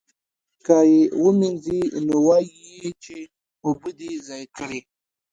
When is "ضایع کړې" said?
4.27-4.79